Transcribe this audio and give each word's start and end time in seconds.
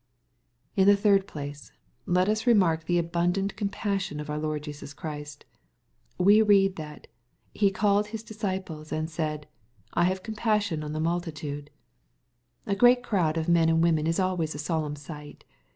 In 0.75 0.87
the 0.87 0.95
third 0.95 1.27
place, 1.27 1.71
let 2.07 2.27
us 2.27 2.47
remark 2.47 2.87
th& 2.87 3.05
ahundant 3.05 3.53
com^ 3.55 3.71
passion 3.71 4.19
of 4.19 4.31
our 4.31 4.39
Lord 4.39 4.63
Jesits 4.63 4.95
Christ, 4.95 5.45
We 6.17 6.41
read 6.41 6.75
that" 6.77 7.05
He 7.53 7.69
called 7.69 8.07
His 8.07 8.23
disciples 8.23 8.91
and 8.91 9.07
said, 9.11 9.47
I 9.93 10.05
have 10.05 10.23
compassion 10.23 10.83
on 10.83 10.93
the 10.93 10.99
multitude.'' 10.99 11.69
A 12.65 12.75
great 12.75 13.03
crowd 13.03 13.37
of 13.37 13.47
men 13.47 13.69
and 13.69 13.83
women 13.83 14.07
is 14.07 14.19
always 14.19 14.55
a 14.55 14.57
solemn 14.57 14.95
sight. 14.95 15.43